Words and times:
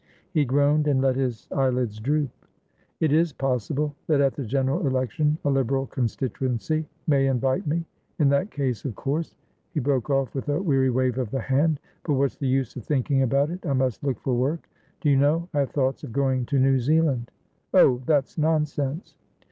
He 0.33 0.45
groaned, 0.45 0.87
and 0.87 0.99
let 0.99 1.15
his 1.15 1.47
eyelids 1.51 1.99
droop. 1.99 2.31
"It 2.99 3.13
is 3.13 3.33
possible 3.33 3.93
that, 4.07 4.19
at 4.19 4.33
the 4.33 4.43
general 4.47 4.87
election, 4.87 5.37
a 5.45 5.49
Liberal 5.51 5.85
constituency 5.85 6.87
may 7.05 7.27
invite 7.27 7.67
me. 7.67 7.85
In 8.17 8.27
that 8.29 8.49
case, 8.49 8.83
of 8.83 8.95
course" 8.95 9.35
He 9.75 9.79
broke 9.79 10.09
off 10.09 10.33
with 10.33 10.49
a 10.49 10.59
weary 10.59 10.89
wave 10.89 11.19
of 11.19 11.29
the 11.29 11.39
hand. 11.41 11.79
"But 12.03 12.15
what's 12.15 12.37
the 12.37 12.47
use 12.47 12.75
of 12.75 12.83
thinking 12.83 13.21
about 13.21 13.51
it? 13.51 13.63
I 13.63 13.73
must 13.73 14.03
look 14.03 14.19
for 14.21 14.33
work. 14.33 14.67
Do 15.01 15.09
you 15.11 15.17
know, 15.17 15.47
I 15.53 15.59
have 15.59 15.69
thoughts 15.69 16.03
of 16.03 16.11
going 16.11 16.47
to 16.47 16.57
New 16.57 16.79
Zealand." 16.79 17.29
"Oh! 17.71 18.01
That's 18.07 18.39
nonsense!" 18.39 19.13